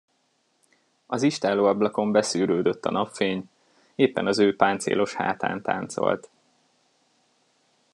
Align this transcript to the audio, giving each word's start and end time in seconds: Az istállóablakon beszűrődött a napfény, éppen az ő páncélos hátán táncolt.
Az 1.05 1.23
istállóablakon 1.23 2.11
beszűrődött 2.11 2.85
a 2.85 2.91
napfény, 2.91 3.49
éppen 3.95 4.27
az 4.27 4.39
ő 4.39 4.55
páncélos 4.55 5.13
hátán 5.13 5.61
táncolt. 5.61 6.29